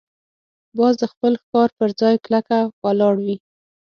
باز 0.77 0.93
د 1.01 1.03
خپل 1.13 1.33
ښکار 1.41 1.69
پر 1.77 1.89
ځای 1.99 2.15
کلکه 2.25 2.57
ولاړ 2.83 3.15
وي 3.25 3.37